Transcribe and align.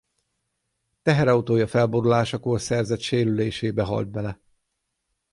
Teherautója 1.01 1.67
felborulásakor 1.67 2.61
szerzett 2.61 2.99
sérülésébe 2.99 3.83
halt 3.83 4.07
bele. 4.09 4.39